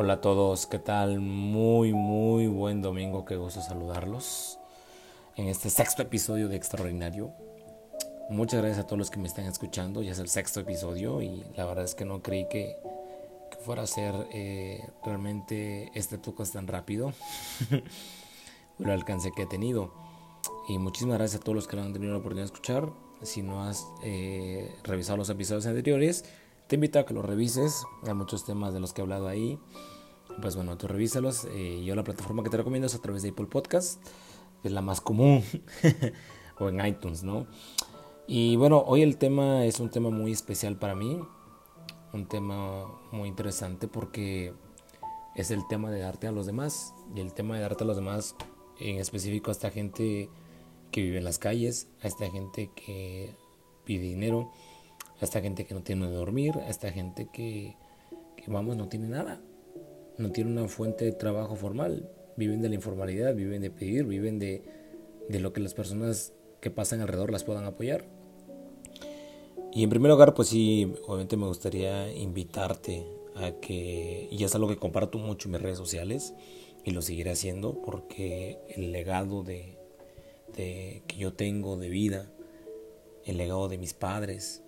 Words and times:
Hola 0.00 0.12
a 0.12 0.20
todos, 0.20 0.68
¿qué 0.68 0.78
tal? 0.78 1.18
Muy, 1.18 1.92
muy 1.92 2.46
buen 2.46 2.82
domingo, 2.82 3.24
qué 3.24 3.34
gusto 3.34 3.60
saludarlos 3.60 4.60
en 5.34 5.48
este 5.48 5.70
sexto 5.70 6.02
episodio 6.02 6.48
de 6.48 6.54
Extraordinario. 6.54 7.32
Muchas 8.30 8.60
gracias 8.60 8.84
a 8.84 8.86
todos 8.86 9.00
los 9.00 9.10
que 9.10 9.18
me 9.18 9.26
están 9.26 9.46
escuchando, 9.46 10.00
ya 10.00 10.12
es 10.12 10.20
el 10.20 10.28
sexto 10.28 10.60
episodio 10.60 11.20
y 11.20 11.44
la 11.56 11.64
verdad 11.64 11.82
es 11.82 11.96
que 11.96 12.04
no 12.04 12.22
creí 12.22 12.46
que, 12.48 12.76
fuera 13.64 13.82
a 13.82 13.86
ser 13.88 14.14
eh, 14.30 14.88
realmente 15.04 15.90
este 15.94 16.16
podcast 16.16 16.52
tan 16.52 16.68
rápido, 16.68 17.12
el 18.78 18.90
alcance 18.90 19.32
que 19.34 19.42
he 19.42 19.46
tenido. 19.46 19.92
Y 20.68 20.78
muchísimas 20.78 21.18
gracias 21.18 21.40
a 21.40 21.44
todos 21.44 21.56
los 21.56 21.66
que 21.66 21.74
lo 21.74 21.82
han 21.82 21.92
tenido 21.92 22.12
la 22.12 22.18
oportunidad 22.20 22.44
de 22.46 22.54
escuchar. 22.54 22.88
Si 23.22 23.42
no 23.42 23.64
has 23.64 23.84
eh, 24.04 24.76
revisado 24.84 25.16
los 25.16 25.28
episodios 25.28 25.66
anteriores, 25.66 26.24
te 26.68 26.74
invito 26.76 26.98
a 26.98 27.06
que 27.06 27.14
los 27.14 27.24
revises. 27.24 27.86
Hay 28.06 28.14
muchos 28.14 28.44
temas 28.44 28.74
de 28.74 28.80
los 28.80 28.92
que 28.92 29.00
he 29.00 29.02
hablado 29.02 29.26
ahí. 29.26 29.58
Pues 30.40 30.54
bueno, 30.54 30.76
tú 30.76 30.86
revísalos. 30.86 31.46
Eh, 31.50 31.82
yo 31.84 31.96
la 31.96 32.04
plataforma 32.04 32.42
que 32.42 32.50
te 32.50 32.58
recomiendo 32.58 32.86
es 32.86 32.94
a 32.94 33.00
través 33.00 33.22
de 33.22 33.30
Apple 33.30 33.46
Podcast, 33.46 34.00
es 34.62 34.70
la 34.70 34.82
más 34.82 35.00
común, 35.00 35.42
o 36.58 36.68
en 36.68 36.86
iTunes, 36.86 37.24
¿no? 37.24 37.46
Y 38.26 38.56
bueno, 38.56 38.84
hoy 38.86 39.00
el 39.02 39.16
tema 39.16 39.64
es 39.64 39.80
un 39.80 39.88
tema 39.88 40.10
muy 40.10 40.30
especial 40.30 40.76
para 40.76 40.94
mí. 40.94 41.18
Un 42.12 42.26
tema 42.26 42.86
muy 43.12 43.28
interesante 43.28 43.88
porque 43.88 44.52
es 45.34 45.50
el 45.50 45.66
tema 45.68 45.90
de 45.90 46.00
darte 46.00 46.26
a 46.26 46.32
los 46.32 46.44
demás. 46.44 46.94
Y 47.16 47.20
el 47.20 47.32
tema 47.32 47.54
de 47.56 47.62
darte 47.62 47.84
a 47.84 47.86
los 47.86 47.96
demás, 47.96 48.36
en 48.78 48.98
específico 48.98 49.50
a 49.50 49.52
esta 49.52 49.70
gente 49.70 50.28
que 50.90 51.00
vive 51.00 51.18
en 51.18 51.24
las 51.24 51.38
calles, 51.38 51.88
a 52.02 52.08
esta 52.08 52.30
gente 52.30 52.70
que 52.74 53.34
pide 53.84 54.02
dinero 54.02 54.52
a 55.20 55.24
esta 55.24 55.40
gente 55.40 55.64
que 55.64 55.74
no 55.74 55.82
tiene 55.82 56.06
de 56.06 56.14
dormir, 56.14 56.54
a 56.58 56.68
esta 56.68 56.92
gente 56.92 57.28
que, 57.32 57.76
vamos, 58.46 58.76
no 58.76 58.88
tiene 58.88 59.08
nada, 59.08 59.40
no 60.16 60.30
tiene 60.30 60.50
una 60.50 60.68
fuente 60.68 61.04
de 61.04 61.12
trabajo 61.12 61.56
formal, 61.56 62.08
viven 62.36 62.62
de 62.62 62.68
la 62.68 62.76
informalidad, 62.76 63.34
viven 63.34 63.62
de 63.62 63.70
pedir, 63.70 64.04
viven 64.04 64.38
de, 64.38 64.62
de 65.28 65.40
lo 65.40 65.52
que 65.52 65.60
las 65.60 65.74
personas 65.74 66.32
que 66.60 66.70
pasan 66.70 67.00
alrededor 67.00 67.32
las 67.32 67.44
puedan 67.44 67.64
apoyar. 67.64 68.04
Y 69.72 69.82
en 69.82 69.90
primer 69.90 70.10
lugar, 70.10 70.34
pues 70.34 70.48
sí, 70.48 70.92
obviamente 71.06 71.36
me 71.36 71.46
gustaría 71.46 72.12
invitarte 72.12 73.06
a 73.36 73.52
que, 73.60 74.28
y 74.30 74.42
es 74.42 74.54
algo 74.54 74.68
que 74.68 74.76
comparto 74.76 75.18
mucho 75.18 75.48
en 75.48 75.52
mis 75.52 75.62
redes 75.62 75.78
sociales, 75.78 76.34
y 76.84 76.92
lo 76.92 77.02
seguiré 77.02 77.32
haciendo, 77.32 77.82
porque 77.82 78.58
el 78.68 78.92
legado 78.92 79.42
de 79.42 79.76
que 80.54 81.16
yo 81.16 81.34
tengo 81.34 81.76
de 81.76 81.88
vida, 81.88 82.30
el 83.24 83.36
legado 83.36 83.68
de 83.68 83.78
mis 83.78 83.94
padres, 83.94 84.62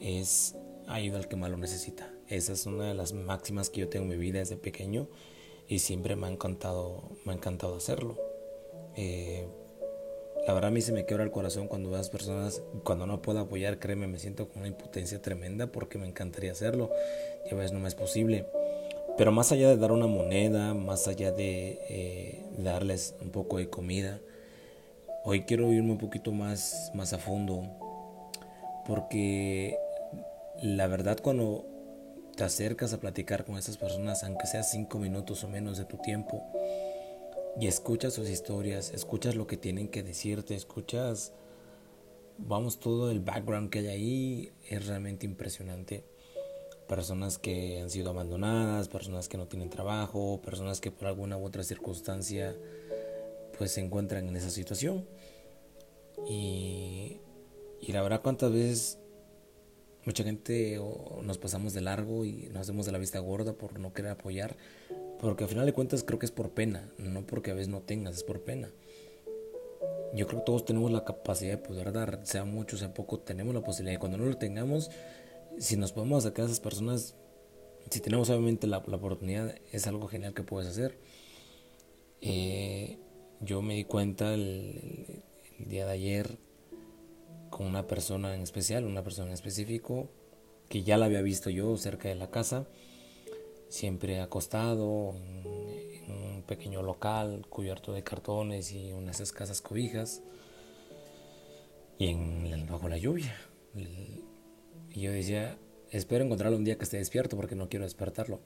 es 0.00 0.56
ayuda 0.86 1.18
al 1.18 1.28
que 1.28 1.36
más 1.36 1.50
lo 1.50 1.56
necesita. 1.56 2.10
Esa 2.28 2.52
es 2.52 2.66
una 2.66 2.88
de 2.88 2.94
las 2.94 3.12
máximas 3.12 3.70
que 3.70 3.80
yo 3.80 3.88
tengo 3.88 4.04
en 4.04 4.10
mi 4.10 4.16
vida 4.16 4.38
desde 4.38 4.56
pequeño 4.56 5.08
y 5.66 5.80
siempre 5.80 6.16
me 6.16 6.26
ha 6.26 6.30
encantado, 6.30 7.02
me 7.24 7.32
ha 7.32 7.36
encantado 7.36 7.76
hacerlo. 7.76 8.16
Eh, 8.96 9.46
la 10.46 10.54
verdad 10.54 10.68
a 10.68 10.72
mí 10.72 10.80
se 10.80 10.92
me 10.92 11.04
quebra 11.04 11.24
el 11.24 11.30
corazón 11.30 11.68
cuando 11.68 11.90
veo 11.90 11.96
a 11.96 11.98
las 11.98 12.10
personas, 12.10 12.62
cuando 12.84 13.06
no 13.06 13.20
puedo 13.20 13.40
apoyar, 13.40 13.78
créeme, 13.78 14.06
me 14.06 14.18
siento 14.18 14.48
con 14.48 14.60
una 14.60 14.68
impotencia 14.68 15.20
tremenda 15.20 15.66
porque 15.66 15.98
me 15.98 16.06
encantaría 16.06 16.52
hacerlo 16.52 16.90
y 17.50 17.54
a 17.54 17.68
no 17.72 17.80
me 17.80 17.88
es 17.88 17.94
posible. 17.94 18.46
Pero 19.18 19.32
más 19.32 19.52
allá 19.52 19.68
de 19.68 19.76
dar 19.76 19.92
una 19.92 20.06
moneda, 20.06 20.74
más 20.74 21.08
allá 21.08 21.32
de 21.32 21.80
eh, 21.88 22.44
darles 22.56 23.14
un 23.20 23.30
poco 23.30 23.58
de 23.58 23.68
comida, 23.68 24.20
hoy 25.24 25.42
quiero 25.42 25.72
irme 25.72 25.92
un 25.92 25.98
poquito 25.98 26.32
más, 26.32 26.92
más 26.94 27.12
a 27.12 27.18
fondo 27.18 27.64
porque 28.86 29.76
la 30.62 30.86
verdad 30.86 31.18
cuando 31.22 31.64
te 32.36 32.44
acercas 32.44 32.92
a 32.92 33.00
platicar 33.00 33.44
con 33.44 33.58
esas 33.58 33.76
personas, 33.76 34.22
aunque 34.24 34.46
sea 34.46 34.62
cinco 34.62 34.98
minutos 34.98 35.44
o 35.44 35.48
menos 35.48 35.78
de 35.78 35.84
tu 35.84 35.98
tiempo, 35.98 36.42
y 37.60 37.66
escuchas 37.66 38.14
sus 38.14 38.28
historias, 38.28 38.92
escuchas 38.92 39.34
lo 39.34 39.46
que 39.46 39.56
tienen 39.56 39.88
que 39.88 40.02
decirte, 40.02 40.54
escuchas, 40.54 41.32
vamos, 42.38 42.78
todo 42.78 43.10
el 43.10 43.20
background 43.20 43.70
que 43.70 43.80
hay 43.80 43.86
ahí, 43.88 44.52
es 44.68 44.86
realmente 44.86 45.26
impresionante. 45.26 46.04
Personas 46.86 47.36
que 47.36 47.80
han 47.80 47.90
sido 47.90 48.10
abandonadas, 48.10 48.88
personas 48.88 49.28
que 49.28 49.36
no 49.36 49.46
tienen 49.46 49.70
trabajo, 49.70 50.40
personas 50.40 50.80
que 50.80 50.90
por 50.90 51.08
alguna 51.08 51.36
u 51.36 51.44
otra 51.44 51.62
circunstancia 51.64 52.56
pues 53.58 53.72
se 53.72 53.80
encuentran 53.80 54.28
en 54.28 54.36
esa 54.36 54.50
situación. 54.50 55.06
Y, 56.28 57.20
y 57.80 57.92
la 57.92 58.02
verdad 58.02 58.22
cuántas 58.22 58.52
veces 58.52 58.98
Mucha 60.08 60.24
gente 60.24 60.80
nos 61.22 61.36
pasamos 61.36 61.74
de 61.74 61.82
largo 61.82 62.24
y 62.24 62.48
nos 62.50 62.62
hacemos 62.62 62.86
de 62.86 62.92
la 62.92 62.98
vista 62.98 63.18
gorda 63.18 63.52
por 63.52 63.78
no 63.78 63.92
querer 63.92 64.12
apoyar, 64.12 64.56
porque 65.20 65.44
al 65.44 65.50
final 65.50 65.66
de 65.66 65.74
cuentas 65.74 66.02
creo 66.02 66.18
que 66.18 66.24
es 66.24 66.32
por 66.32 66.52
pena, 66.52 66.90
no 66.96 67.26
porque 67.26 67.50
a 67.50 67.54
veces 67.54 67.68
no 67.68 67.82
tengas, 67.82 68.16
es 68.16 68.24
por 68.24 68.40
pena. 68.40 68.70
Yo 70.14 70.26
creo 70.26 70.38
que 70.38 70.46
todos 70.46 70.64
tenemos 70.64 70.90
la 70.90 71.04
capacidad 71.04 71.50
de 71.50 71.58
poder 71.58 71.92
dar, 71.92 72.20
sea 72.22 72.46
mucho, 72.46 72.78
sea 72.78 72.94
poco, 72.94 73.20
tenemos 73.20 73.54
la 73.54 73.60
posibilidad. 73.60 73.96
Y 73.96 74.00
cuando 74.00 74.16
no 74.16 74.24
lo 74.24 74.38
tengamos, 74.38 74.90
si 75.58 75.76
nos 75.76 75.92
podemos 75.92 76.24
acercar 76.24 76.44
a 76.44 76.46
esas 76.46 76.60
personas, 76.60 77.14
si 77.90 78.00
tenemos 78.00 78.30
obviamente 78.30 78.66
la, 78.66 78.78
oportunidad, 78.78 79.56
es 79.72 79.86
algo 79.88 80.08
genial 80.08 80.32
que 80.32 80.42
puedes 80.42 80.70
hacer. 80.70 80.98
Eh, 82.22 82.96
yo 83.42 83.60
me 83.60 83.74
di 83.74 83.84
cuenta 83.84 84.32
el, 84.32 85.22
día 85.58 85.84
de 85.84 85.92
ayer 85.92 86.38
con 87.50 87.66
una 87.66 87.86
persona 87.86 88.34
en 88.34 88.42
especial, 88.42 88.84
una 88.84 89.02
persona 89.02 89.28
en 89.28 89.34
específico, 89.34 90.08
que 90.68 90.82
ya 90.82 90.96
la 90.96 91.06
había 91.06 91.22
visto 91.22 91.50
yo 91.50 91.76
cerca 91.76 92.08
de 92.08 92.14
la 92.14 92.30
casa, 92.30 92.66
siempre 93.68 94.20
acostado 94.20 95.14
en, 95.14 95.68
un 96.10 96.42
pequeño 96.46 96.82
local 96.82 97.46
cubierto 97.50 97.92
de 97.92 98.02
cartones 98.02 98.72
y 98.72 98.92
unas 98.92 99.20
escasas 99.20 99.60
cobijas, 99.60 100.22
y 101.98 102.06
en, 102.06 102.66
bajo 102.66 102.88
la 102.88 102.96
lluvia. 102.96 103.36
Y 103.74 105.00
yo 105.00 105.12
decía, 105.12 105.58
espero 105.90 106.24
encontrarlo 106.24 106.56
un 106.56 106.64
día 106.64 106.78
que 106.78 106.84
esté 106.84 106.96
despierto 106.96 107.36
porque 107.36 107.56
no 107.56 107.68
quiero 107.68 107.84
despertarlo. 107.84 108.40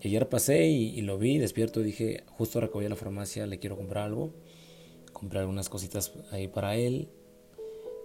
Y 0.00 0.08
ayer 0.08 0.28
pasé 0.28 0.66
y, 0.66 1.00
lo 1.02 1.18
vi 1.18 1.38
despierto 1.38 1.80
y 1.80 1.84
dije, 1.84 2.24
justo 2.26 2.60
recogí 2.60 2.86
a 2.86 2.90
la 2.90 2.96
farmacia, 2.96 3.46
le 3.46 3.58
quiero 3.58 3.76
comprar 3.76 4.04
algo. 4.04 4.34
Compré 5.12 5.40
algunas 5.40 5.68
cositas 5.68 6.12
ahí 6.30 6.48
para 6.48 6.76
él 6.76 7.08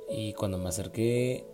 y 0.09 0.33
cuando 0.33 0.57
me 0.57 0.69
acerqué, 0.69 1.45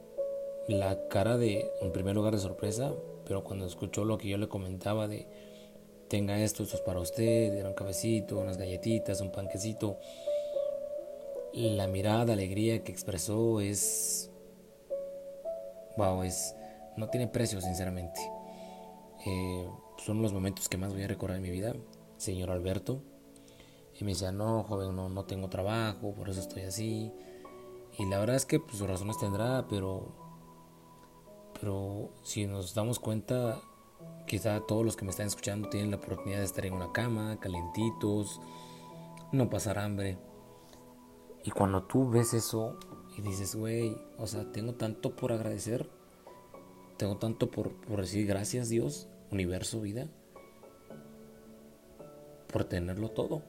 la 0.67 1.07
cara 1.09 1.37
de, 1.37 1.69
en 1.81 1.91
primer 1.91 2.15
lugar, 2.15 2.33
de 2.33 2.39
sorpresa, 2.39 2.93
pero 3.25 3.43
cuando 3.43 3.65
escuchó 3.65 4.05
lo 4.05 4.17
que 4.17 4.29
yo 4.29 4.37
le 4.37 4.47
comentaba 4.47 5.07
de, 5.07 5.27
tenga 6.07 6.39
esto, 6.39 6.63
esto 6.63 6.77
es 6.77 6.81
para 6.81 6.99
usted, 6.99 7.53
era 7.53 7.69
un 7.69 7.75
cafecito, 7.75 8.39
unas 8.39 8.57
galletitas, 8.57 9.21
un 9.21 9.31
panquecito, 9.31 9.97
la 11.53 11.87
mirada, 11.87 12.33
alegría 12.33 12.83
que 12.83 12.91
expresó 12.91 13.61
es, 13.61 14.29
wow, 15.97 16.23
es, 16.23 16.55
no 16.97 17.09
tiene 17.09 17.27
precio, 17.27 17.61
sinceramente. 17.61 18.19
Eh, 19.25 19.69
son 20.05 20.21
los 20.21 20.33
momentos 20.33 20.67
que 20.67 20.77
más 20.77 20.93
voy 20.93 21.03
a 21.03 21.07
recordar 21.07 21.37
en 21.37 21.43
mi 21.43 21.49
vida, 21.49 21.73
señor 22.17 22.51
Alberto. 22.51 23.01
Y 23.97 24.03
me 24.03 24.11
decía, 24.11 24.31
no, 24.31 24.63
joven, 24.63 24.95
no, 24.95 25.07
no 25.07 25.23
tengo 25.23 25.47
trabajo, 25.47 26.13
por 26.13 26.29
eso 26.29 26.41
estoy 26.41 26.63
así. 26.63 27.13
Y 27.97 28.05
la 28.05 28.19
verdad 28.19 28.35
es 28.35 28.45
que 28.45 28.59
pues, 28.59 28.77
sus 28.77 28.87
razones 28.87 29.17
tendrá, 29.17 29.65
pero, 29.69 30.11
pero 31.59 32.09
si 32.23 32.45
nos 32.45 32.73
damos 32.73 32.99
cuenta, 32.99 33.61
quizá 34.27 34.59
todos 34.61 34.83
los 34.83 34.95
que 34.95 35.05
me 35.05 35.11
están 35.11 35.27
escuchando 35.27 35.69
tienen 35.69 35.91
la 35.91 35.97
oportunidad 35.97 36.39
de 36.39 36.45
estar 36.45 36.65
en 36.65 36.73
una 36.73 36.91
cama, 36.91 37.39
calentitos, 37.39 38.41
no 39.31 39.49
pasar 39.49 39.79
hambre. 39.79 40.17
Y 41.43 41.51
cuando 41.51 41.83
tú 41.83 42.09
ves 42.09 42.33
eso 42.33 42.77
y 43.17 43.21
dices, 43.21 43.55
güey, 43.55 43.95
o 44.17 44.27
sea, 44.27 44.51
tengo 44.51 44.73
tanto 44.73 45.15
por 45.15 45.31
agradecer, 45.31 45.89
tengo 46.97 47.17
tanto 47.17 47.49
por, 47.49 47.71
por 47.81 48.01
decir 48.01 48.25
gracias 48.27 48.67
Dios, 48.67 49.07
universo, 49.31 49.79
vida, 49.79 50.07
por 52.51 52.65
tenerlo 52.65 53.09
todo. 53.09 53.43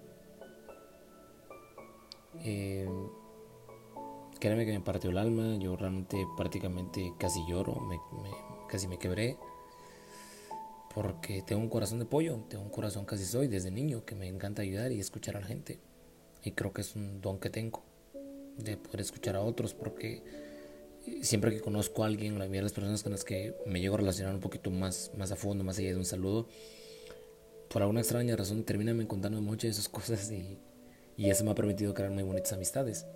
Eh, 2.44 2.88
Créeme 4.38 4.67
que 4.67 4.73
me 4.73 4.81
partió 4.81 5.11
el 5.11 5.19
alma, 5.19 5.56
yo 5.56 5.77
realmente 5.77 6.27
prácticamente 6.37 7.15
casi 7.19 7.41
lloro, 7.49 7.81
me, 7.81 7.99
casi 8.69 8.87
me 8.87 8.99
quebré, 8.99 9.38
porque 10.94 11.43
tengo 11.43 11.62
un 11.62 11.71
corazón 11.71 11.99
de 11.99 12.05
pollo, 12.05 12.41
tengo 12.49 12.62
un 12.62 12.71
corazón 12.71 13.06
casi 13.06 13.25
soy 13.25 13.49
desde 13.49 13.71
niño, 13.71 14.05
que 14.05 14.15
me 14.15 14.29
encanta 14.29 14.62
ayudar 14.62 14.93
y 14.93 15.00
escuchar 15.00 15.37
a 15.37 15.41
la 15.41 15.47
gente. 15.47 15.79
Y 16.43 16.53
creo 16.53 16.73
que 16.73 16.83
es 16.83 16.94
un 16.94 17.21
don 17.21 17.38
que 17.38 17.50
tengo, 17.50 17.83
de 18.59 18.77
poder 18.77 19.00
escuchar 19.00 19.37
a 19.37 19.41
otros, 19.41 19.75
porque 19.75 20.23
siempre 21.23 21.50
que 21.53 21.61
conozco 21.61 22.05
a 22.05 22.06
alguien, 22.06 22.35
la 22.35 22.41
mayoría 22.41 22.61
de 22.61 22.65
las 22.65 22.73
personas 22.73 23.03
con 23.03 23.12
las 23.12 23.25
que 23.25 23.55
me 23.67 23.81
llego 23.81 23.94
a 23.94 23.99
relacionar 23.99 24.35
un 24.35 24.41
poquito 24.41 24.71
más, 24.71 25.11
más 25.17 25.33
a 25.33 25.37
fondo, 25.37 25.65
más 25.65 25.79
allá 25.79 25.91
de 25.91 25.97
un 25.97 26.05
saludo, 26.05 26.49
por 27.69 27.83
alguna 27.83 28.00
extraña 28.00 28.37
razón 28.37 28.65
terminan 28.65 29.05
contando 29.06 29.41
muchas 29.41 29.62
de 29.62 29.69
esas 29.71 29.88
cosas 29.91 30.31
y, 30.31 30.59
y 31.17 31.31
eso 31.31 31.44
me 31.44 31.53
ha 31.53 31.55
permitido 31.55 31.94
crear 31.94 32.11
muy 32.11 32.23
bonitas 32.23 32.53
amistades. 32.53 33.06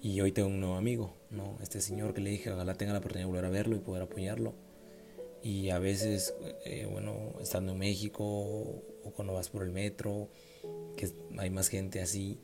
Y 0.00 0.20
hoy 0.20 0.30
tengo 0.30 0.48
un 0.48 0.60
nuevo 0.60 0.76
amigo, 0.76 1.16
¿no? 1.30 1.56
Este 1.60 1.80
señor 1.80 2.14
que 2.14 2.20
le 2.20 2.30
dije, 2.30 2.52
ojalá 2.52 2.74
tenga 2.74 2.92
la 2.92 3.00
oportunidad 3.00 3.26
de 3.26 3.32
volver 3.32 3.44
a 3.46 3.50
verlo 3.50 3.76
y 3.76 3.80
poder 3.80 4.02
apoyarlo. 4.02 4.54
Y 5.42 5.70
a 5.70 5.78
veces, 5.78 6.34
eh, 6.64 6.86
bueno, 6.90 7.34
estando 7.40 7.72
en 7.72 7.78
México 7.78 8.24
o 8.24 9.12
cuando 9.16 9.34
vas 9.34 9.48
por 9.48 9.64
el 9.64 9.70
metro, 9.70 10.28
que 10.96 11.10
hay 11.38 11.50
más 11.50 11.68
gente 11.68 12.00
así, 12.00 12.38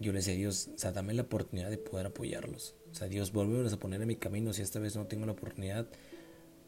yo 0.00 0.12
le 0.12 0.18
decía 0.18 0.34
a 0.34 0.36
Dios, 0.36 0.70
o 0.74 0.78
sea, 0.78 0.90
dame 0.90 1.14
la 1.14 1.22
oportunidad 1.22 1.70
de 1.70 1.78
poder 1.78 2.06
apoyarlos. 2.06 2.74
O 2.90 2.94
sea, 2.94 3.08
Dios, 3.08 3.32
vuélvelos 3.32 3.72
a 3.72 3.78
poner 3.78 4.02
en 4.02 4.08
mi 4.08 4.16
camino. 4.16 4.52
Si 4.52 4.62
esta 4.62 4.80
vez 4.80 4.96
no 4.96 5.06
tengo 5.06 5.26
la 5.26 5.32
oportunidad, 5.32 5.86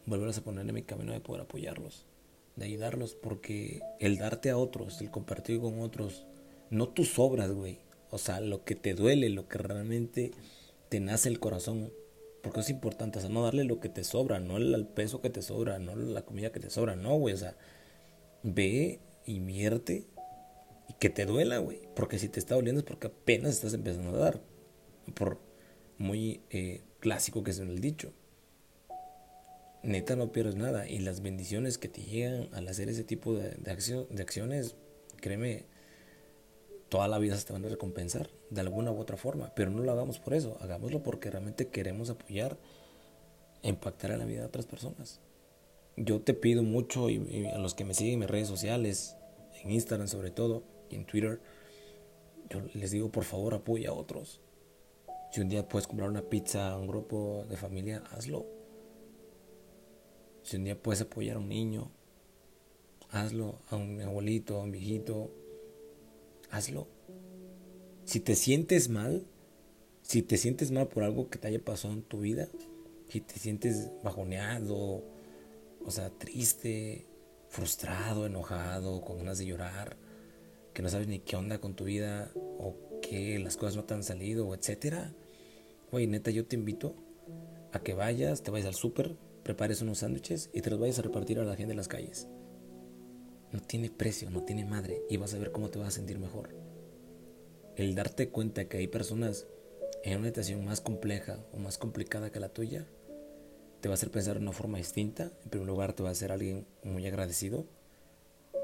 vuélvelos 0.06 0.38
a 0.38 0.44
poner 0.44 0.68
en 0.68 0.74
mi 0.74 0.82
camino 0.82 1.12
de 1.12 1.20
poder 1.20 1.42
apoyarlos, 1.42 2.06
de 2.54 2.66
ayudarlos, 2.66 3.14
porque 3.14 3.80
el 3.98 4.18
darte 4.18 4.50
a 4.50 4.56
otros, 4.56 5.00
el 5.00 5.10
compartir 5.10 5.60
con 5.60 5.80
otros, 5.80 6.26
no 6.70 6.88
tus 6.88 7.18
obras, 7.18 7.50
güey. 7.50 7.80
O 8.10 8.18
sea, 8.18 8.40
lo 8.40 8.64
que 8.64 8.74
te 8.74 8.94
duele, 8.94 9.28
lo 9.30 9.48
que 9.48 9.58
realmente 9.58 10.32
te 10.88 11.00
nace 11.00 11.28
el 11.28 11.40
corazón. 11.40 11.92
Porque 12.42 12.60
es 12.60 12.70
importante, 12.70 13.18
o 13.18 13.20
sea, 13.20 13.30
no 13.30 13.42
darle 13.42 13.64
lo 13.64 13.80
que 13.80 13.88
te 13.88 14.04
sobra, 14.04 14.38
no 14.38 14.56
el 14.56 14.86
peso 14.86 15.20
que 15.20 15.30
te 15.30 15.42
sobra, 15.42 15.78
no 15.78 15.96
la 15.96 16.22
comida 16.22 16.52
que 16.52 16.60
te 16.60 16.70
sobra, 16.70 16.94
no, 16.94 17.16
güey. 17.16 17.34
O 17.34 17.38
sea, 17.38 17.56
ve, 18.42 19.00
invierte 19.24 20.06
y 20.88 20.94
que 20.94 21.10
te 21.10 21.26
duela, 21.26 21.58
güey. 21.58 21.80
Porque 21.96 22.18
si 22.18 22.28
te 22.28 22.38
está 22.38 22.54
doliendo 22.54 22.80
es 22.80 22.86
porque 22.86 23.08
apenas 23.08 23.54
estás 23.54 23.74
empezando 23.74 24.16
a 24.16 24.20
dar. 24.20 24.40
Por 25.14 25.40
muy 25.98 26.40
eh, 26.50 26.82
clásico 27.00 27.42
que 27.42 27.50
es 27.50 27.58
el 27.58 27.80
dicho. 27.80 28.12
Neta 29.82 30.14
no 30.14 30.30
pierdes 30.30 30.54
nada. 30.54 30.88
Y 30.88 31.00
las 31.00 31.22
bendiciones 31.22 31.78
que 31.78 31.88
te 31.88 32.02
llegan 32.02 32.48
al 32.52 32.68
hacer 32.68 32.88
ese 32.88 33.02
tipo 33.02 33.34
de, 33.34 33.50
de, 33.50 34.06
de 34.10 34.22
acciones, 34.22 34.76
créeme, 35.20 35.66
toda 36.88 37.08
la 37.08 37.18
vida 37.18 37.36
se 37.36 37.44
te 37.46 37.52
van 37.52 37.64
a 37.64 37.68
recompensar 37.68 38.30
de 38.50 38.60
alguna 38.60 38.92
u 38.92 38.98
otra 38.98 39.16
forma, 39.16 39.52
pero 39.54 39.70
no 39.70 39.82
lo 39.82 39.92
hagamos 39.92 40.18
por 40.18 40.34
eso, 40.34 40.56
hagámoslo 40.60 41.02
porque 41.02 41.30
realmente 41.30 41.68
queremos 41.68 42.10
apoyar 42.10 42.58
impactar 43.62 44.12
en 44.12 44.18
la 44.18 44.24
vida 44.24 44.40
de 44.40 44.46
otras 44.46 44.66
personas. 44.66 45.20
Yo 45.96 46.20
te 46.20 46.34
pido 46.34 46.62
mucho 46.62 47.08
y, 47.10 47.46
a 47.46 47.58
los 47.58 47.74
que 47.74 47.84
me 47.84 47.94
siguen 47.94 48.14
en 48.14 48.20
mis 48.20 48.30
redes 48.30 48.48
sociales, 48.48 49.16
en 49.62 49.70
Instagram 49.70 50.08
sobre 50.08 50.30
todo 50.30 50.62
y 50.90 50.96
en 50.96 51.06
Twitter, 51.06 51.40
yo 52.50 52.60
les 52.74 52.90
digo 52.90 53.10
por 53.10 53.24
favor 53.24 53.54
apoya 53.54 53.90
a 53.90 53.94
otros. 53.94 54.40
Si 55.32 55.40
un 55.40 55.48
día 55.48 55.66
puedes 55.68 55.86
comprar 55.86 56.08
una 56.08 56.22
pizza 56.22 56.70
a 56.70 56.78
un 56.78 56.86
grupo 56.86 57.44
de 57.48 57.56
familia, 57.56 58.02
hazlo. 58.12 58.46
Si 60.42 60.56
un 60.56 60.64
día 60.64 60.80
puedes 60.80 61.00
apoyar 61.00 61.36
a 61.36 61.40
un 61.40 61.48
niño, 61.48 61.90
hazlo, 63.10 63.58
a 63.70 63.76
un 63.76 64.00
abuelito, 64.00 64.60
a 64.60 64.62
un 64.62 64.70
viejito, 64.70 65.30
hazlo. 66.50 66.88
Si 68.04 68.20
te 68.20 68.34
sientes 68.34 68.88
mal, 68.88 69.26
si 70.02 70.22
te 70.22 70.36
sientes 70.36 70.70
mal 70.70 70.88
por 70.88 71.02
algo 71.02 71.28
que 71.28 71.38
te 71.38 71.48
haya 71.48 71.64
pasado 71.64 71.94
en 71.94 72.02
tu 72.02 72.20
vida, 72.20 72.48
si 73.08 73.20
te 73.20 73.38
sientes 73.38 73.90
bajoneado, 74.02 75.04
o 75.84 75.90
sea, 75.90 76.10
triste, 76.10 77.06
frustrado, 77.48 78.26
enojado, 78.26 79.00
con 79.00 79.18
ganas 79.18 79.38
de 79.38 79.46
llorar, 79.46 79.96
que 80.72 80.82
no 80.82 80.88
sabes 80.88 81.08
ni 81.08 81.20
qué 81.20 81.36
onda 81.36 81.60
con 81.60 81.74
tu 81.74 81.84
vida, 81.84 82.30
o 82.34 82.76
que 83.02 83.38
las 83.38 83.56
cosas 83.56 83.76
no 83.76 83.84
te 83.84 83.94
han 83.94 84.04
salido, 84.04 84.54
etcétera. 84.54 85.12
Oye, 85.90 86.06
neta, 86.06 86.30
yo 86.30 86.46
te 86.46 86.56
invito 86.56 86.94
a 87.72 87.80
que 87.80 87.94
vayas, 87.94 88.42
te 88.42 88.50
vayas 88.50 88.68
al 88.68 88.74
súper, 88.74 89.16
prepares 89.42 89.82
unos 89.82 89.98
sándwiches 89.98 90.50
y 90.52 90.60
te 90.60 90.70
los 90.70 90.78
vayas 90.78 90.98
a 90.98 91.02
repartir 91.02 91.38
a 91.38 91.44
la 91.44 91.56
gente 91.56 91.72
de 91.72 91.76
las 91.76 91.88
calles 91.88 92.28
no 93.52 93.60
tiene 93.60 93.90
precio, 93.90 94.30
no 94.30 94.42
tiene 94.42 94.64
madre 94.64 95.02
y 95.08 95.16
vas 95.16 95.34
a 95.34 95.38
ver 95.38 95.52
cómo 95.52 95.70
te 95.70 95.78
vas 95.78 95.88
a 95.88 95.92
sentir 95.92 96.18
mejor. 96.18 96.50
El 97.76 97.94
darte 97.94 98.28
cuenta 98.30 98.66
que 98.66 98.78
hay 98.78 98.86
personas 98.86 99.46
en 100.02 100.18
una 100.18 100.28
situación 100.28 100.64
más 100.64 100.80
compleja 100.80 101.38
o 101.52 101.58
más 101.58 101.78
complicada 101.78 102.30
que 102.30 102.40
la 102.40 102.48
tuya, 102.48 102.86
te 103.80 103.88
va 103.88 103.94
a 103.94 103.96
hacer 103.96 104.10
pensar 104.10 104.36
de 104.36 104.42
una 104.42 104.52
forma 104.52 104.78
distinta. 104.78 105.30
En 105.44 105.50
primer 105.50 105.66
lugar, 105.66 105.92
te 105.92 106.02
va 106.02 106.08
a 106.08 106.12
hacer 106.12 106.32
alguien 106.32 106.66
muy 106.82 107.06
agradecido. 107.06 107.66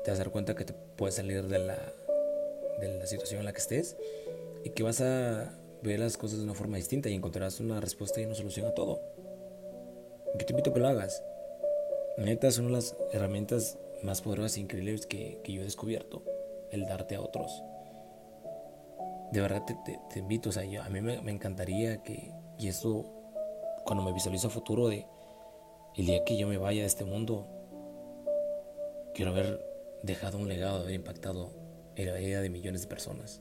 Te 0.05 0.11
vas 0.11 0.21
a 0.21 0.25
dar 0.25 0.33
cuenta 0.33 0.55
que 0.55 0.65
te 0.65 0.73
puedes 0.73 1.17
salir 1.17 1.47
de 1.47 1.59
la, 1.59 1.77
de 2.81 2.99
la 2.99 3.07
situación 3.07 3.41
en 3.41 3.45
la 3.45 3.53
que 3.53 3.59
estés 3.59 3.97
y 4.65 4.71
que 4.71 4.83
vas 4.83 5.01
a 5.01 5.59
ver 5.83 6.01
las 6.01 6.17
cosas 6.17 6.39
de 6.39 6.45
una 6.45 6.55
forma 6.55 6.77
distinta 6.77 7.09
y 7.09 7.15
encontrarás 7.15 7.61
una 7.61 7.81
respuesta 7.81 8.21
y 8.21 8.25
una 8.25 8.35
solución 8.35 8.67
a 8.67 8.75
todo. 8.75 9.01
Yo 10.39 10.47
te 10.47 10.53
invito 10.53 10.71
a 10.71 10.75
que 10.75 10.81
lo 10.81 10.89
hagas. 10.89 11.23
Neta, 12.17 12.51
son 12.51 12.73
las 12.73 12.97
herramientas 13.13 13.79
más 14.05 14.23
poderosas 14.23 14.57
e 14.57 14.61
increíbles 14.61 15.07
que, 15.07 15.41
que, 15.43 15.53
yo 15.53 15.61
he 15.61 15.65
descubierto, 15.65 16.25
el 16.71 16.87
darte 16.87 17.17
a 17.17 17.21
otros. 17.21 17.63
De 19.33 19.41
verdad 19.41 19.65
te, 19.65 19.77
te, 20.11 20.19
invito, 20.19 20.51
o 20.51 20.53
sea, 20.53 20.63
a 20.63 20.89
mí 20.89 21.01
me, 21.01 21.21
me, 21.23 21.33
encantaría 21.33 22.03
que, 22.03 22.33
y 22.59 22.69
esto, 22.69 23.05
cuando 23.85 24.05
me 24.05 24.13
visualizo 24.13 24.51
futuro 24.51 24.89
de 24.89 25.07
el 25.97 26.07
día 26.07 26.25
que 26.25 26.37
yo 26.37 26.47
me 26.49 26.59
vaya 26.59 26.83
de 26.83 26.87
este 26.87 27.05
mundo, 27.05 27.47
quiero 29.15 29.31
haber 29.31 29.65
dejado 30.03 30.39
un 30.39 30.49
legado, 30.49 30.81
haber 30.81 30.95
impactado 30.95 31.51
en 31.97 32.07
la 32.07 32.15
vida 32.15 32.41
de 32.41 32.51
millones 32.51 32.83
de 32.83 32.89
personas. 32.89 33.41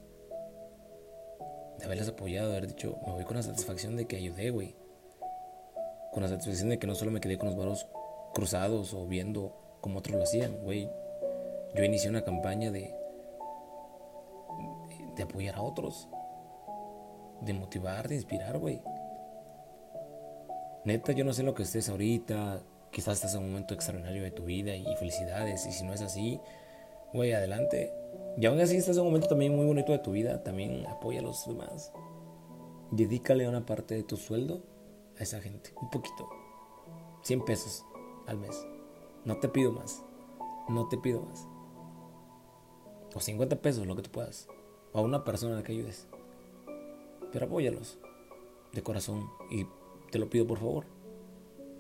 De 1.78 1.86
haberles 1.86 2.10
apoyado, 2.10 2.52
de 2.52 2.58
haber 2.58 2.70
dicho, 2.70 2.98
me 3.06 3.14
voy 3.14 3.24
con 3.24 3.38
la 3.38 3.44
satisfacción 3.44 3.96
de 3.96 4.06
que 4.06 4.18
ayudé, 4.18 4.52
güey. 4.52 4.76
Con 6.12 6.24
la 6.24 6.30
satisfacción 6.30 6.70
de 6.70 6.80
que 6.80 6.88
no 6.88 6.96
solo 6.96 7.12
me 7.12 7.22
quedé 7.22 7.38
con 7.38 7.48
los 7.48 7.58
brazos 7.58 7.88
cruzados 8.34 8.94
o 8.94 9.08
viendo 9.08 9.61
como 9.82 10.00
otros 10.00 10.16
lo 10.16 10.24
hacían, 10.24 10.58
güey. 10.64 10.90
Yo 11.76 11.84
inicié 11.84 12.10
una 12.10 12.24
campaña 12.24 12.72
de, 12.72 12.94
de, 15.16 15.24
apoyar 15.24 15.56
a 15.56 15.62
otros, 15.62 16.08
de 17.42 17.54
motivar, 17.54 18.08
de 18.08 18.16
inspirar, 18.16 18.58
güey. 18.58 18.82
Neta, 20.86 21.12
yo 21.12 21.24
no 21.24 21.34
sé 21.34 21.44
lo 21.44 21.54
que 21.54 21.64
estés 21.64 21.90
ahorita, 21.90 22.62
quizás 22.92 23.16
estás 23.16 23.36
en 23.36 23.42
un 23.42 23.50
momento 23.50 23.74
extraordinario 23.74 24.24
de 24.24 24.32
tu 24.32 24.46
vida 24.46 24.76
y 24.76 24.86
felicidades, 24.96 25.66
y 25.66 25.72
si 25.72 25.84
no 25.84 25.94
es 25.94 26.02
así, 26.02 26.40
güey, 27.14 27.34
adelante. 27.34 27.94
Y 28.38 28.46
aún 28.46 28.60
así 28.60 28.78
estás 28.78 28.98
en 28.98 29.04
un 29.04 29.10
momento 29.10 29.28
también 29.28 29.56
muy 29.56 29.66
bonito 29.66 29.92
de 29.92 30.00
tu 30.00 30.12
vida, 30.12 30.44
también 30.44 30.86
apoya 30.88 31.20
a 31.20 31.24
los 31.24 31.46
demás. 31.46 31.92
Dedícale 32.92 33.48
una 33.48 33.66
parte 33.66 33.96
de 33.96 34.04
tu 34.04 34.18
sueldo 34.18 34.64
a 35.18 35.24
esa 35.24 35.40
gente, 35.40 35.74
un 35.82 35.90
poquito. 35.90 36.30
100 37.24 37.46
pesos 37.46 37.86
al 38.28 38.38
mes. 38.38 38.71
No 39.26 39.38
te 39.38 39.48
pido 39.48 39.72
más. 39.72 40.04
No 40.68 40.88
te 40.88 40.98
pido 40.98 41.22
más. 41.22 41.48
O 43.14 43.20
50 43.20 43.62
pesos, 43.62 43.86
lo 43.86 43.96
que 43.96 44.02
tú 44.02 44.12
puedas. 44.12 44.48
O 44.94 45.00
a 45.00 45.02
una 45.02 45.24
persona 45.24 45.54
a 45.54 45.58
la 45.58 45.64
que 45.64 45.74
ayudes. 45.74 46.08
Pero 47.32 47.46
apóyalos. 47.46 48.00
De 48.74 48.82
corazón. 48.82 49.30
Y 49.50 49.66
te 50.12 50.20
lo 50.20 50.30
pido 50.30 50.48
por 50.48 50.60
favor. 50.60 50.86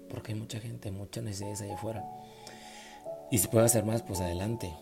Porque 0.09 0.33
hay 0.33 0.39
mucha 0.39 0.59
gente, 0.59 0.91
mucha 0.91 1.21
necesidad 1.21 1.61
allá 1.61 1.75
afuera. 1.75 2.05
Y 3.31 3.37
si 3.37 3.47
puedes 3.47 3.71
hacer 3.71 3.85
más, 3.85 4.03
pues 4.03 4.19
adelante. 4.19 4.73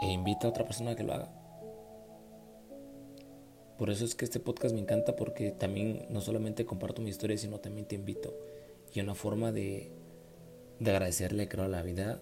E 0.00 0.06
invita 0.06 0.46
a 0.46 0.50
otra 0.50 0.64
persona 0.64 0.92
a 0.92 0.96
que 0.96 1.02
lo 1.02 1.12
haga. 1.12 1.30
Por 3.76 3.90
eso 3.90 4.04
es 4.04 4.14
que 4.14 4.24
este 4.24 4.40
podcast 4.40 4.74
me 4.74 4.80
encanta 4.80 5.16
porque 5.16 5.50
también 5.50 6.06
no 6.10 6.20
solamente 6.20 6.66
comparto 6.66 7.02
mi 7.02 7.10
historia, 7.10 7.36
sino 7.38 7.60
también 7.60 7.86
te 7.86 7.96
invito. 7.96 8.34
Y 8.94 9.00
una 9.00 9.14
forma 9.14 9.52
de 9.52 9.90
de 10.80 10.90
agradecerle, 10.90 11.48
creo, 11.48 11.66
a 11.66 11.68
la 11.68 11.82
vida, 11.82 12.20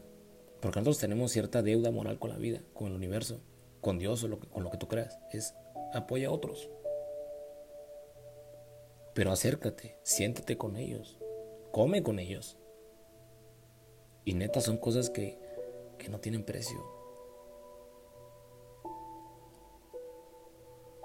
porque 0.60 0.80
nosotros 0.80 0.98
tenemos 0.98 1.32
cierta 1.32 1.62
deuda 1.62 1.90
moral 1.90 2.18
con 2.18 2.30
la 2.30 2.36
vida, 2.36 2.60
con 2.74 2.88
el 2.88 2.94
universo, 2.94 3.40
con 3.80 3.98
Dios 3.98 4.24
o 4.24 4.38
con 4.38 4.64
lo 4.64 4.70
que 4.70 4.76
tú 4.76 4.88
creas, 4.88 5.18
es 5.32 5.54
apoya 5.94 6.28
a 6.28 6.32
otros. 6.32 6.68
Pero 9.14 9.32
acércate, 9.32 9.98
siéntate 10.02 10.58
con 10.58 10.76
ellos, 10.76 11.18
come 11.72 12.02
con 12.02 12.18
ellos. 12.18 12.58
Y 14.24 14.34
neta 14.34 14.60
son 14.60 14.76
cosas 14.76 15.08
que, 15.08 15.38
que 15.96 16.08
no 16.08 16.20
tienen 16.20 16.44
precio. 16.44 16.78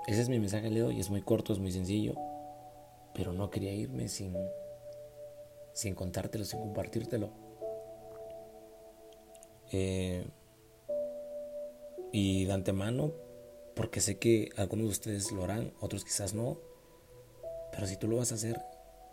Ese 0.07 0.21
es 0.21 0.27
mi 0.27 0.39
mensaje, 0.39 0.69
Leo, 0.69 0.91
y 0.91 0.99
es 0.99 1.09
muy 1.09 1.21
corto, 1.21 1.53
es 1.53 1.59
muy 1.59 1.71
sencillo, 1.71 2.15
pero 3.13 3.31
no 3.31 3.49
quería 3.49 3.73
irme 3.73 4.09
sin, 4.09 4.35
sin 5.73 5.95
contártelo, 5.95 6.43
sin 6.43 6.59
compartírtelo. 6.59 7.42
Eh, 9.73 10.23
y 12.11 12.45
de 12.45 12.53
antemano, 12.53 13.11
porque 13.75 13.99
sé 13.99 14.19
que 14.19 14.49
algunos 14.55 14.85
de 14.85 14.91
ustedes 14.91 15.31
lo 15.31 15.43
harán, 15.43 15.73
otros 15.81 16.05
quizás 16.05 16.35
no. 16.35 16.59
Pero 17.71 17.87
si 17.87 17.97
tú 17.97 18.07
lo 18.07 18.17
vas 18.17 18.31
a 18.31 18.35
hacer, 18.35 18.61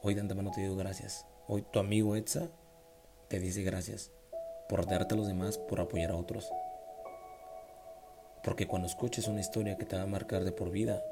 hoy 0.03 0.15
de 0.15 0.21
antemano 0.21 0.51
te 0.51 0.61
digo 0.61 0.77
gracias. 0.77 1.27
Hoy 1.49 1.63
tu 1.63 1.79
amigo 1.79 2.15
Etza 2.15 2.51
te 3.29 3.41
dice 3.41 3.63
gracias 3.63 4.13
por 4.69 4.87
darte 4.87 5.15
a 5.15 5.17
los 5.17 5.29
demás, 5.29 5.57
por 5.57 5.81
apoyar 5.81 6.11
a 6.11 6.17
otros. 6.17 6.53
Porque 8.45 8.67
cuando 8.67 8.87
escuches 8.87 9.29
una 9.29 9.41
historia 9.41 9.79
que 9.79 9.87
te 9.87 9.97
va 9.97 10.03
a 10.03 10.07
marcar 10.07 10.45
de 10.45 10.53
por 10.53 10.71
vida, 10.71 11.03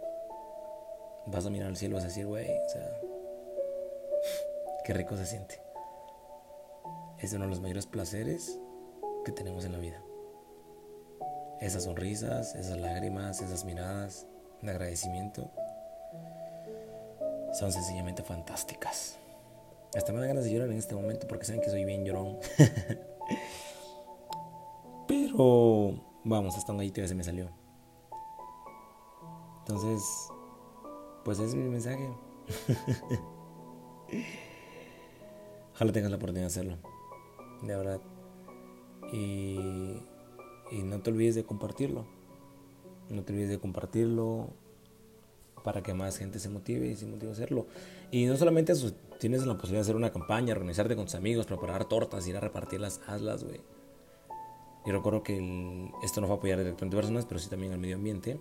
vas 1.26 1.46
a 1.46 1.50
mirar 1.50 1.68
al 1.68 1.76
cielo 1.78 1.94
y 1.94 1.96
vas 1.96 2.04
a 2.04 2.08
decir, 2.08 2.26
güey, 2.26 2.50
o 2.50 2.68
sea, 2.68 3.00
qué 4.84 4.92
rico 4.92 5.16
se 5.16 5.24
siente. 5.24 5.58
Es 7.18 7.32
uno 7.32 7.44
de 7.44 7.50
los 7.50 7.60
mayores 7.60 7.86
placeres 7.86 8.58
que 9.28 9.32
tenemos 9.32 9.64
en 9.66 9.72
la 9.72 9.78
vida. 9.78 10.02
Esas 11.60 11.84
sonrisas, 11.84 12.54
esas 12.54 12.78
lágrimas, 12.78 13.42
esas 13.42 13.64
miradas 13.64 14.26
de 14.62 14.70
agradecimiento 14.70 15.50
son 17.52 17.70
sencillamente 17.70 18.22
fantásticas. 18.22 19.18
Hasta 19.94 20.12
me 20.12 20.20
da 20.20 20.26
ganas 20.26 20.44
de 20.44 20.52
llorar 20.52 20.70
en 20.70 20.78
este 20.78 20.94
momento 20.94 21.28
porque 21.28 21.44
saben 21.44 21.60
que 21.60 21.68
soy 21.68 21.84
bien 21.84 22.06
llorón. 22.06 22.38
Pero 25.06 26.00
vamos, 26.24 26.56
hasta 26.56 26.72
un 26.72 26.78
gallito 26.78 27.06
se 27.06 27.14
me 27.14 27.24
salió. 27.24 27.50
Entonces, 29.58 30.02
pues 31.22 31.38
ese 31.38 31.48
es 31.48 31.54
mi 31.54 31.68
mensaje. 31.68 32.08
Ojalá 35.74 35.92
tengas 35.92 36.10
la 36.10 36.16
oportunidad 36.16 36.44
de 36.44 36.46
hacerlo. 36.46 36.78
De 37.62 37.76
verdad. 37.76 38.00
Y, 39.12 40.02
no 40.72 41.00
te 41.00 41.10
olvides 41.10 41.34
de 41.34 41.44
compartirlo. 41.44 42.06
No 43.08 43.22
te 43.22 43.32
olvides 43.32 43.50
de 43.50 43.58
compartirlo 43.58 44.50
para 45.64 45.82
que 45.82 45.94
más 45.94 46.18
gente 46.18 46.38
se 46.38 46.48
motive 46.48 46.86
y 46.88 46.96
se 46.96 47.06
motive 47.06 47.30
a 47.30 47.32
hacerlo. 47.32 47.66
Y 48.10 48.26
no 48.26 48.36
solamente 48.36 48.74
tienes 49.18 49.46
la 49.46 49.54
posibilidad 49.54 49.80
de 49.80 49.82
hacer 49.82 49.96
una 49.96 50.12
campaña, 50.12 50.52
organizarte 50.52 50.94
con 50.94 51.06
tus 51.06 51.14
amigos, 51.14 51.46
preparar 51.46 51.86
tortas, 51.86 52.26
ir 52.26 52.36
a 52.36 52.40
repartirlas, 52.40 53.00
hazlas, 53.06 53.44
güey. 53.44 53.60
Y 54.86 54.90
recuerdo 54.90 55.22
que 55.22 55.90
esto 56.02 56.20
no 56.20 56.26
fue 56.26 56.36
a 56.36 56.38
apoyar 56.38 56.58
directamente 56.58 56.96
a 56.96 57.00
personas, 57.00 57.26
pero 57.26 57.38
sí 57.38 57.50
también 57.50 57.72
al 57.72 57.78
medio 57.78 57.96
ambiente. 57.96 58.40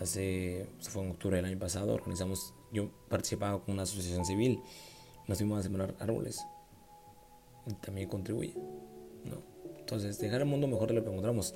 Hace, 0.00 0.68
se 0.78 0.90
fue 0.90 1.04
en 1.04 1.10
octubre 1.10 1.36
del 1.36 1.44
año 1.44 1.58
pasado, 1.58 1.92
organizamos, 1.92 2.54
yo 2.72 2.88
participaba 3.08 3.60
con 3.60 3.74
una 3.74 3.82
asociación 3.82 4.24
civil, 4.24 4.62
nos 5.26 5.38
fuimos 5.38 5.58
a 5.58 5.62
sembrar 5.62 5.94
árboles. 5.98 6.46
Y 7.66 7.74
también 7.74 8.08
contribuye, 8.08 8.54
¿no? 9.24 9.49
Entonces, 9.90 10.20
dejar 10.20 10.42
el 10.42 10.46
mundo 10.46 10.68
mejor 10.68 10.86
que 10.92 10.98
encontramos. 10.98 11.52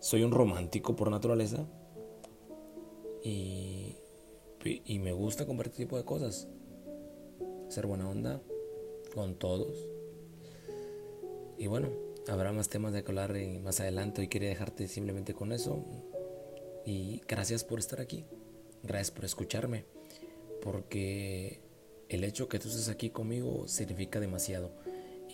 Soy 0.00 0.22
un 0.22 0.30
romántico 0.30 0.96
por 0.96 1.10
naturaleza 1.10 1.66
y, 3.22 3.98
me 4.88 5.12
gusta 5.12 5.44
compartir 5.44 5.72
este 5.72 5.84
tipo 5.84 5.98
de 5.98 6.04
cosas. 6.06 6.48
Ser 7.68 7.86
buena 7.86 8.08
onda 8.08 8.40
con 9.14 9.34
todos. 9.34 9.86
Y 11.58 11.66
bueno, 11.66 11.90
habrá 12.26 12.52
más 12.52 12.70
temas 12.70 12.94
de 12.94 13.00
hablar 13.00 13.34
más 13.62 13.80
adelante. 13.80 14.22
Hoy 14.22 14.28
quería 14.28 14.48
dejarte 14.48 14.88
simplemente 14.88 15.34
con 15.34 15.52
eso. 15.52 15.84
Y 16.86 17.20
gracias 17.28 17.64
por 17.64 17.80
estar 17.80 18.00
aquí. 18.00 18.24
Gracias 18.82 19.10
por 19.10 19.26
escucharme. 19.26 19.84
Porque 20.62 21.60
el 22.08 22.24
hecho 22.24 22.48
que 22.48 22.58
tú 22.58 22.68
estés 22.68 22.88
aquí 22.88 23.10
conmigo 23.10 23.68
significa 23.68 24.20
demasiado. 24.20 24.70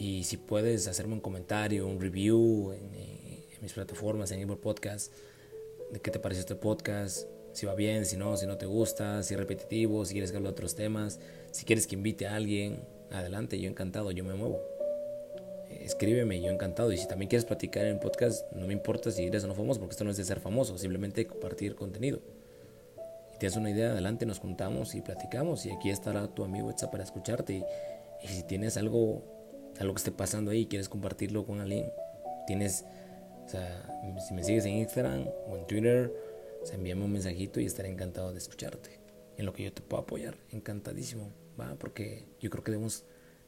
Y 0.00 0.24
si 0.24 0.38
puedes 0.38 0.88
hacerme 0.88 1.12
un 1.12 1.20
comentario, 1.20 1.86
un 1.86 2.00
review 2.00 2.72
en, 2.72 2.90
mis 3.60 3.74
plataformas, 3.74 4.30
en 4.30 4.42
Apple 4.42 4.56
Podcast, 4.56 5.12
de 5.92 6.00
qué 6.00 6.10
te 6.10 6.18
pareció 6.18 6.40
este 6.40 6.54
podcast, 6.54 7.28
si 7.52 7.66
va 7.66 7.74
bien, 7.74 8.06
si 8.06 8.16
no, 8.16 8.34
si 8.38 8.46
no 8.46 8.56
te 8.56 8.64
gusta, 8.64 9.22
si 9.22 9.34
es 9.34 9.40
repetitivo, 9.40 10.06
si 10.06 10.14
quieres 10.14 10.30
que 10.30 10.38
hable 10.38 10.48
de 10.48 10.52
otros 10.52 10.74
temas, 10.74 11.20
si 11.50 11.66
quieres 11.66 11.86
que 11.86 11.96
invite 11.96 12.26
a 12.26 12.34
alguien, 12.36 12.82
adelante, 13.10 13.60
yo 13.60 13.68
encantado, 13.68 14.10
yo 14.10 14.24
me 14.24 14.32
muevo. 14.32 14.62
Escríbeme, 15.68 16.40
yo 16.40 16.48
encantado. 16.48 16.92
Y 16.92 16.96
si 16.96 17.06
también 17.06 17.28
quieres 17.28 17.44
platicar 17.44 17.84
en 17.84 17.96
el 17.96 17.98
podcast, 17.98 18.50
no 18.52 18.66
me 18.66 18.72
importa 18.72 19.10
si 19.10 19.24
eres 19.24 19.44
o 19.44 19.48
no 19.48 19.54
famoso, 19.54 19.80
porque 19.80 19.92
esto 19.92 20.04
no 20.04 20.12
es 20.12 20.16
de 20.16 20.24
ser 20.24 20.40
famoso, 20.40 20.78
simplemente 20.78 21.26
compartir 21.26 21.74
contenido. 21.74 22.20
Si 23.32 23.38
tienes 23.38 23.54
una 23.54 23.68
idea, 23.68 23.90
adelante, 23.90 24.24
nos 24.24 24.38
juntamos 24.38 24.94
y 24.94 25.02
platicamos. 25.02 25.66
Y 25.66 25.72
aquí 25.72 25.90
estará 25.90 26.26
tu 26.26 26.42
amigo 26.42 26.68
WhatsApp 26.68 26.90
para 26.90 27.04
escucharte. 27.04 27.52
Y, 27.52 27.64
y 28.24 28.28
si 28.28 28.42
tienes 28.44 28.78
algo 28.78 29.39
algo 29.78 29.94
que 29.94 29.98
esté 29.98 30.12
pasando 30.12 30.50
ahí 30.50 30.60
y 30.60 30.66
quieres 30.66 30.88
compartirlo 30.88 31.44
con 31.44 31.60
alguien, 31.60 31.90
tienes, 32.46 32.84
si 34.26 34.34
me 34.34 34.44
sigues 34.44 34.64
en 34.66 34.74
Instagram 34.74 35.26
o 35.48 35.56
en 35.56 35.66
Twitter, 35.66 36.12
envíame 36.72 37.04
un 37.04 37.12
mensajito 37.12 37.60
y 37.60 37.66
estaré 37.66 37.88
encantado 37.88 38.32
de 38.32 38.38
escucharte. 38.38 39.00
En 39.36 39.46
lo 39.46 39.52
que 39.52 39.62
yo 39.64 39.72
te 39.72 39.80
puedo 39.80 40.02
apoyar, 40.02 40.36
encantadísimo, 40.50 41.30
va, 41.58 41.74
porque 41.78 42.24
yo 42.40 42.50
creo 42.50 42.62
que 42.62 42.72
debemos 42.72 43.04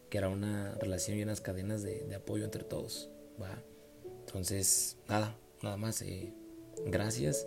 crear 0.08 0.28
una 0.28 0.74
relación 0.76 1.18
y 1.18 1.22
unas 1.22 1.40
cadenas 1.40 1.82
de, 1.82 2.04
de 2.04 2.14
apoyo 2.14 2.44
entre 2.44 2.64
todos, 2.64 3.10
va. 3.40 3.62
Entonces, 4.26 4.96
nada, 5.08 5.36
nada 5.62 5.76
más, 5.76 6.00
eh, 6.02 6.32
gracias 6.86 7.46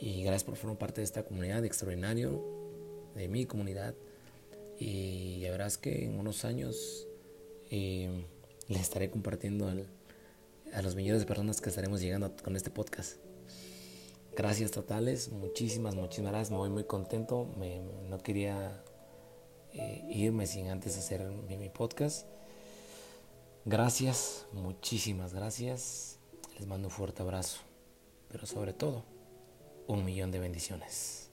y 0.00 0.22
gracias 0.22 0.44
por 0.44 0.56
formar 0.56 0.78
parte 0.78 1.00
de 1.00 1.04
esta 1.04 1.24
comunidad 1.24 1.62
de 1.62 1.66
extraordinario, 1.66 2.44
de 3.14 3.28
mi 3.28 3.46
comunidad. 3.46 3.94
Y 4.78 5.40
ya 5.40 5.50
verás 5.50 5.78
que 5.78 6.04
en 6.04 6.18
unos 6.18 6.44
años 6.44 7.08
y 7.70 8.06
les 8.68 8.80
estaré 8.80 9.10
compartiendo 9.10 9.68
a 10.72 10.82
los 10.82 10.94
millones 10.94 11.22
de 11.22 11.26
personas 11.26 11.60
que 11.60 11.68
estaremos 11.68 12.00
llegando 12.00 12.34
con 12.42 12.56
este 12.56 12.70
podcast. 12.70 13.16
Gracias 14.36 14.70
totales, 14.70 15.30
muchísimas, 15.30 15.94
muchísimas 15.94 16.32
gracias. 16.32 16.50
Me 16.50 16.58
voy 16.58 16.68
muy 16.68 16.84
contento. 16.84 17.48
No 18.08 18.18
quería 18.18 18.82
eh, 19.72 20.04
irme 20.10 20.46
sin 20.46 20.68
antes 20.68 20.98
hacer 20.98 21.26
mi, 21.26 21.70
podcast. 21.70 22.26
Gracias, 23.64 24.46
muchísimas 24.52 25.32
gracias. 25.32 26.18
Les 26.58 26.66
mando 26.66 26.88
un 26.88 26.92
fuerte 26.92 27.22
abrazo. 27.22 27.60
Pero 28.28 28.46
sobre 28.46 28.74
todo, 28.74 29.04
un 29.86 30.04
millón 30.04 30.30
de 30.30 30.38
bendiciones. 30.38 31.25